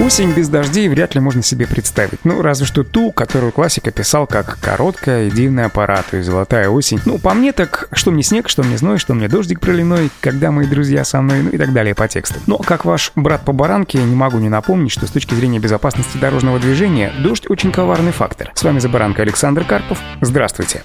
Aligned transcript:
Осень 0.00 0.32
без 0.32 0.48
дождей 0.48 0.88
вряд 0.88 1.14
ли 1.14 1.20
можно 1.20 1.40
себе 1.40 1.68
представить. 1.68 2.24
Ну, 2.24 2.42
разве 2.42 2.66
что 2.66 2.82
ту, 2.82 3.12
которую 3.12 3.52
классик 3.52 3.86
описал 3.86 4.26
как 4.26 4.58
короткая 4.60 5.28
и 5.28 5.30
дивная 5.30 5.68
пора, 5.68 6.02
то 6.02 6.16
есть 6.16 6.28
золотая 6.28 6.68
осень. 6.68 7.00
Ну, 7.04 7.18
по 7.18 7.32
мне 7.32 7.52
так, 7.52 7.88
что 7.92 8.10
мне 8.10 8.24
снег, 8.24 8.48
что 8.48 8.64
мне 8.64 8.76
зной, 8.76 8.98
что 8.98 9.14
мне 9.14 9.28
дождик 9.28 9.60
проливной, 9.60 10.10
когда 10.20 10.50
мои 10.50 10.66
друзья 10.66 11.04
со 11.04 11.20
мной, 11.22 11.42
ну 11.42 11.50
и 11.50 11.58
так 11.58 11.72
далее 11.72 11.94
по 11.94 12.08
тексту. 12.08 12.40
Но, 12.46 12.58
как 12.58 12.84
ваш 12.84 13.12
брат 13.14 13.44
по 13.44 13.52
баранке, 13.52 13.98
не 13.98 14.16
могу 14.16 14.38
не 14.38 14.48
напомнить, 14.48 14.90
что 14.90 15.06
с 15.06 15.10
точки 15.10 15.34
зрения 15.34 15.60
безопасности 15.60 16.18
дорожного 16.18 16.58
движения, 16.58 17.12
дождь 17.22 17.48
очень 17.48 17.70
коварный 17.70 18.12
фактор. 18.12 18.50
С 18.54 18.64
вами 18.64 18.80
за 18.80 18.88
баранкой 18.88 19.24
Александр 19.24 19.64
Карпов. 19.64 19.98
Здравствуйте. 20.20 20.82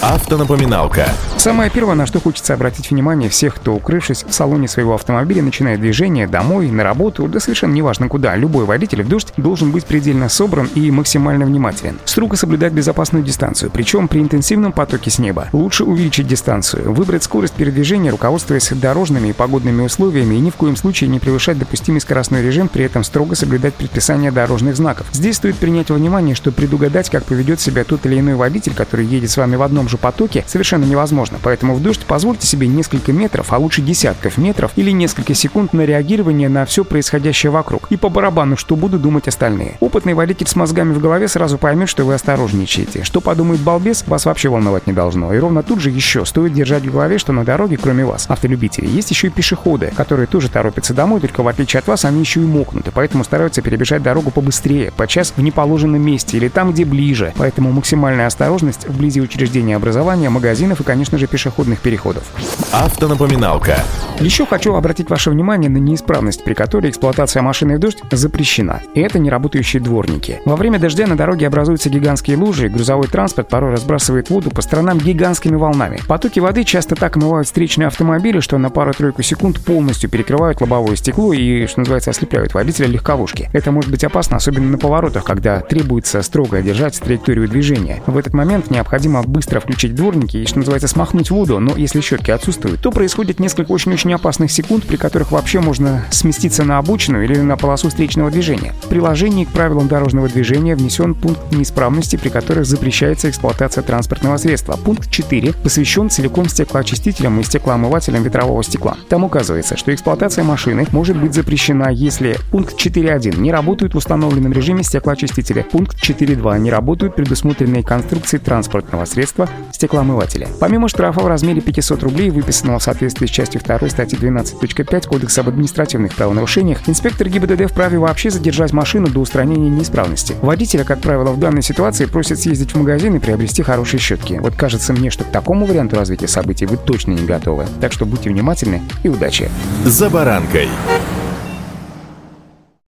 Автонапоминалка. 0.00 1.08
Самое 1.38 1.70
первое, 1.70 1.96
на 1.96 2.06
что 2.06 2.20
хочется 2.20 2.54
обратить 2.54 2.92
внимание 2.92 3.28
всех, 3.28 3.56
кто, 3.56 3.74
укрывшись 3.74 4.22
в 4.22 4.32
салоне 4.32 4.68
своего 4.68 4.94
автомобиля, 4.94 5.42
начинает 5.42 5.80
движение 5.80 6.28
домой, 6.28 6.70
на 6.70 6.84
работу, 6.84 7.26
да 7.26 7.40
совершенно 7.40 7.72
неважно 7.72 8.08
куда, 8.08 8.36
любой 8.36 8.64
водитель 8.64 9.02
в 9.02 9.08
дождь 9.08 9.32
должен 9.36 9.72
быть 9.72 9.86
предельно 9.86 10.28
собран 10.28 10.68
и 10.76 10.92
максимально 10.92 11.46
внимателен. 11.46 11.98
Строго 12.04 12.36
соблюдать 12.36 12.72
безопасную 12.72 13.24
дистанцию, 13.24 13.72
причем 13.72 14.06
при 14.06 14.20
интенсивном 14.20 14.70
потоке 14.70 15.10
с 15.10 15.18
неба. 15.18 15.48
Лучше 15.52 15.82
увеличить 15.82 16.28
дистанцию, 16.28 16.92
выбрать 16.92 17.24
скорость 17.24 17.54
передвижения, 17.54 18.12
руководствуясь 18.12 18.70
дорожными 18.70 19.28
и 19.28 19.32
погодными 19.32 19.82
условиями 19.82 20.36
и 20.36 20.40
ни 20.40 20.50
в 20.50 20.54
коем 20.54 20.76
случае 20.76 21.10
не 21.10 21.18
превышать 21.18 21.58
допустимый 21.58 22.00
скоростной 22.00 22.42
режим, 22.42 22.68
при 22.68 22.84
этом 22.84 23.02
строго 23.02 23.34
соблюдать 23.34 23.74
предписания 23.74 24.30
дорожных 24.30 24.76
знаков. 24.76 25.08
Здесь 25.10 25.36
стоит 25.36 25.56
принять 25.56 25.90
во 25.90 25.96
внимание, 25.96 26.36
что 26.36 26.52
предугадать, 26.52 27.10
как 27.10 27.24
поведет 27.24 27.60
себя 27.60 27.82
тот 27.82 28.06
или 28.06 28.20
иной 28.20 28.36
водитель, 28.36 28.74
который 28.74 29.04
едет 29.04 29.30
с 29.30 29.36
вами 29.36 29.56
в 29.56 29.62
одном 29.62 29.87
же 29.88 29.96
потоке, 29.96 30.44
совершенно 30.46 30.84
невозможно. 30.84 31.38
Поэтому 31.42 31.74
в 31.74 31.82
дождь 31.82 32.04
позвольте 32.06 32.46
себе 32.46 32.66
несколько 32.66 33.12
метров, 33.12 33.52
а 33.52 33.58
лучше 33.58 33.82
десятков 33.82 34.38
метров 34.38 34.72
или 34.76 34.90
несколько 34.90 35.34
секунд 35.34 35.72
на 35.72 35.82
реагирование 35.82 36.48
на 36.48 36.64
все 36.64 36.84
происходящее 36.84 37.50
вокруг. 37.50 37.86
И 37.90 37.96
по 37.96 38.08
барабану, 38.08 38.56
что 38.56 38.76
будут 38.76 39.02
думать 39.02 39.28
остальные. 39.28 39.76
Опытный 39.80 40.14
водитель 40.14 40.46
с 40.46 40.56
мозгами 40.56 40.92
в 40.92 41.00
голове 41.00 41.28
сразу 41.28 41.58
поймет, 41.58 41.88
что 41.88 42.04
вы 42.04 42.14
осторожничаете. 42.14 43.04
Что 43.04 43.20
подумает 43.20 43.60
балбес, 43.60 44.04
вас 44.06 44.26
вообще 44.26 44.48
волновать 44.48 44.86
не 44.86 44.92
должно. 44.92 45.32
И 45.34 45.38
ровно 45.38 45.62
тут 45.62 45.80
же 45.80 45.90
еще 45.90 46.24
стоит 46.24 46.52
держать 46.52 46.84
в 46.84 46.92
голове, 46.92 47.18
что 47.18 47.32
на 47.32 47.44
дороге, 47.44 47.78
кроме 47.80 48.04
вас, 48.04 48.26
автолюбителей, 48.28 48.88
есть 48.88 49.10
еще 49.10 49.28
и 49.28 49.30
пешеходы, 49.30 49.92
которые 49.96 50.26
тоже 50.26 50.50
торопятся 50.50 50.94
домой, 50.94 51.20
только 51.20 51.42
в 51.42 51.48
отличие 51.48 51.78
от 51.78 51.86
вас, 51.86 52.04
они 52.04 52.20
еще 52.20 52.40
и 52.40 52.44
мокнуты, 52.44 52.90
поэтому 52.92 53.24
стараются 53.24 53.62
перебежать 53.62 54.02
дорогу 54.02 54.30
побыстрее, 54.30 54.92
подчас 54.92 55.32
в 55.36 55.42
неположенном 55.42 56.00
месте 56.00 56.36
или 56.36 56.48
там, 56.48 56.72
где 56.72 56.84
ближе. 56.84 57.32
Поэтому 57.36 57.72
максимальная 57.72 58.26
осторожность 58.26 58.88
вблизи 58.88 59.20
учреждения 59.20 59.77
образования, 59.78 60.28
магазинов 60.28 60.80
и, 60.80 60.84
конечно 60.84 61.16
же, 61.16 61.26
пешеходных 61.26 61.80
переходов. 61.80 62.24
Автонапоминалка. 62.72 63.82
Еще 64.20 64.44
хочу 64.46 64.74
обратить 64.74 65.10
ваше 65.10 65.30
внимание 65.30 65.70
на 65.70 65.76
неисправность, 65.76 66.42
при 66.42 66.52
которой 66.52 66.90
эксплуатация 66.90 67.40
машины 67.40 67.76
в 67.76 67.78
дождь 67.78 67.98
запрещена. 68.10 68.82
И 68.94 69.00
это 69.00 69.20
неработающие 69.20 69.80
дворники. 69.80 70.40
Во 70.44 70.56
время 70.56 70.80
дождя 70.80 71.06
на 71.06 71.16
дороге 71.16 71.46
образуются 71.46 71.88
гигантские 71.88 72.36
лужи, 72.36 72.68
грузовой 72.68 73.06
транспорт 73.06 73.48
порой 73.48 73.70
разбрасывает 73.70 74.28
воду 74.28 74.50
по 74.50 74.60
сторонам 74.60 74.98
гигантскими 74.98 75.54
волнами. 75.54 76.00
Потоки 76.08 76.40
воды 76.40 76.64
часто 76.64 76.96
так 76.96 77.16
омывают 77.16 77.46
встречные 77.46 77.86
автомобили, 77.86 78.40
что 78.40 78.58
на 78.58 78.70
пару-тройку 78.70 79.22
секунд 79.22 79.60
полностью 79.60 80.10
перекрывают 80.10 80.60
лобовое 80.60 80.96
стекло 80.96 81.32
и, 81.32 81.66
что 81.66 81.80
называется, 81.80 82.10
ослепляют 82.10 82.54
водителя 82.54 82.88
легковушки. 82.88 83.48
Это 83.52 83.70
может 83.70 83.88
быть 83.88 84.02
опасно, 84.02 84.38
особенно 84.38 84.68
на 84.68 84.78
поворотах, 84.78 85.22
когда 85.22 85.60
требуется 85.60 86.22
строго 86.22 86.60
держать 86.60 86.98
траекторию 86.98 87.48
движения. 87.48 88.02
В 88.08 88.18
этот 88.18 88.34
момент 88.34 88.68
необходимо 88.72 89.22
быстро 89.22 89.60
включить 89.60 89.94
дворники 89.94 90.38
и, 90.38 90.46
что 90.46 90.58
называется, 90.58 90.88
смахнуть 90.88 91.30
воду, 91.30 91.60
но 91.60 91.76
если 91.76 92.00
щетки 92.00 92.32
отсутствуют, 92.32 92.80
то 92.80 92.90
происходит 92.90 93.38
несколько 93.38 93.70
очень-очень 93.70 94.07
опасных 94.14 94.50
секунд, 94.50 94.84
при 94.86 94.96
которых 94.96 95.32
вообще 95.32 95.60
можно 95.60 96.04
сместиться 96.10 96.64
на 96.64 96.78
обочину 96.78 97.22
или 97.22 97.38
на 97.38 97.56
полосу 97.56 97.88
встречного 97.88 98.30
движения. 98.30 98.74
В 98.82 98.88
приложении 98.88 99.44
к 99.44 99.48
правилам 99.48 99.88
дорожного 99.88 100.28
движения 100.28 100.74
внесен 100.74 101.14
пункт 101.14 101.52
неисправности, 101.52 102.16
при 102.16 102.28
которых 102.28 102.66
запрещается 102.66 103.30
эксплуатация 103.30 103.82
транспортного 103.82 104.36
средства. 104.36 104.76
Пункт 104.76 105.10
4 105.10 105.52
посвящен 105.52 106.10
целиком 106.10 106.48
стеклоочистителям 106.48 107.40
и 107.40 107.44
стеклоомывателям 107.44 108.22
ветрового 108.22 108.62
стекла. 108.62 108.96
Там 109.08 109.24
указывается, 109.24 109.76
что 109.76 109.94
эксплуатация 109.94 110.44
машины 110.44 110.86
может 110.92 111.16
быть 111.16 111.34
запрещена, 111.34 111.88
если 111.90 112.36
пункт 112.50 112.74
4.1 112.74 113.38
не 113.38 113.52
работают 113.52 113.94
в 113.94 113.98
установленном 113.98 114.52
режиме 114.52 114.82
стеклоочистителя, 114.82 115.62
пункт 115.62 115.96
4.2 116.02 116.58
не 116.58 116.70
работают 116.70 117.14
предусмотренные 117.14 117.82
конструкции 117.82 118.38
транспортного 118.38 119.04
средства 119.04 119.48
стеклоомывателя. 119.72 120.48
Помимо 120.60 120.88
штрафа 120.88 121.20
в 121.20 121.26
размере 121.26 121.60
500 121.60 122.02
рублей, 122.02 122.30
выписанного 122.30 122.78
в 122.78 122.82
соответствии 122.82 123.26
с 123.26 123.30
частью 123.30 123.60
2 123.60 123.78
статьи 123.98 124.16
12.5 124.16 125.08
Кодекса 125.08 125.40
об 125.40 125.48
административных 125.48 126.14
правонарушениях, 126.14 126.88
инспектор 126.88 127.28
ГИБДД 127.28 127.68
вправе 127.68 127.98
вообще 127.98 128.30
задержать 128.30 128.72
машину 128.72 129.08
до 129.08 129.18
устранения 129.18 129.68
неисправности. 129.68 130.36
Водителя, 130.40 130.84
как 130.84 131.00
правило, 131.00 131.32
в 131.32 131.40
данной 131.40 131.62
ситуации 131.62 132.04
просят 132.04 132.38
съездить 132.38 132.74
в 132.74 132.78
магазин 132.78 133.16
и 133.16 133.18
приобрести 133.18 133.64
хорошие 133.64 133.98
щетки. 133.98 134.38
Вот 134.40 134.54
кажется 134.54 134.92
мне, 134.92 135.10
что 135.10 135.24
к 135.24 135.32
такому 135.32 135.66
варианту 135.66 135.96
развития 135.96 136.28
событий 136.28 136.66
вы 136.66 136.76
точно 136.76 137.10
не 137.10 137.26
готовы. 137.26 137.66
Так 137.80 137.92
что 137.92 138.06
будьте 138.06 138.30
внимательны 138.30 138.82
и 139.02 139.08
удачи. 139.08 139.50
«За 139.84 140.08
баранкой». 140.08 140.68